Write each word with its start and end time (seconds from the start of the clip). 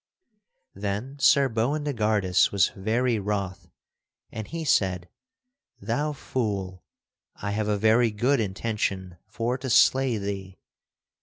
Then 0.73 1.19
Sir 1.19 1.47
Boindegardus 1.47 2.51
was 2.51 2.69
very 2.69 3.19
wroth 3.19 3.69
and 4.31 4.47
he 4.47 4.65
said: 4.65 5.07
"Thou 5.79 6.11
fool; 6.13 6.83
I 7.35 7.51
have 7.51 7.67
a 7.67 7.77
very 7.77 8.09
good 8.09 8.39
intention 8.39 9.17
for 9.27 9.59
to 9.59 9.69
slay 9.69 10.17
thee." 10.17 10.57